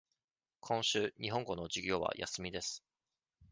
[0.61, 2.83] 今週、日本語の授業は休みです。